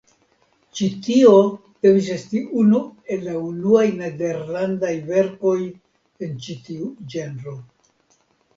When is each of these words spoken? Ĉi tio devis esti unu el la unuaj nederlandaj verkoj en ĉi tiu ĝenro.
Ĉi 0.77 0.85
tio 1.07 1.33
devis 1.87 2.07
esti 2.15 2.41
unu 2.61 2.81
el 3.17 3.21
la 3.27 3.35
unuaj 3.49 3.85
nederlandaj 4.01 4.93
verkoj 5.13 5.55
en 5.69 6.37
ĉi 6.47 6.59
tiu 6.67 6.93
ĝenro. 7.17 7.59